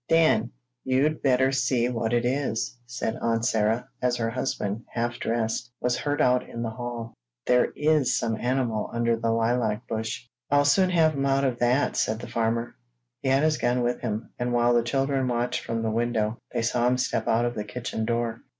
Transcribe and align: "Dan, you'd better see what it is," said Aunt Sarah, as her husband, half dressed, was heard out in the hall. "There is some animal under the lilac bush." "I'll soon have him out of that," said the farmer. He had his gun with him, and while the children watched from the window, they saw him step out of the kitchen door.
"Dan, 0.09 0.49
you'd 0.83 1.21
better 1.21 1.51
see 1.51 1.87
what 1.87 2.11
it 2.11 2.25
is," 2.25 2.75
said 2.87 3.17
Aunt 3.21 3.45
Sarah, 3.45 3.87
as 4.01 4.15
her 4.15 4.31
husband, 4.31 4.83
half 4.91 5.19
dressed, 5.19 5.69
was 5.79 5.95
heard 5.95 6.19
out 6.19 6.49
in 6.49 6.63
the 6.63 6.71
hall. 6.71 7.13
"There 7.45 7.71
is 7.75 8.17
some 8.17 8.35
animal 8.37 8.89
under 8.91 9.15
the 9.15 9.29
lilac 9.29 9.85
bush." 9.87 10.23
"I'll 10.49 10.65
soon 10.65 10.89
have 10.89 11.13
him 11.13 11.27
out 11.27 11.43
of 11.43 11.59
that," 11.59 11.95
said 11.97 12.17
the 12.17 12.27
farmer. 12.27 12.73
He 13.21 13.29
had 13.29 13.43
his 13.43 13.59
gun 13.59 13.83
with 13.83 14.01
him, 14.01 14.31
and 14.39 14.53
while 14.53 14.73
the 14.73 14.81
children 14.81 15.27
watched 15.27 15.63
from 15.63 15.83
the 15.83 15.91
window, 15.91 16.39
they 16.51 16.63
saw 16.63 16.87
him 16.87 16.97
step 16.97 17.27
out 17.27 17.45
of 17.45 17.53
the 17.53 17.63
kitchen 17.63 18.03
door. 18.03 18.41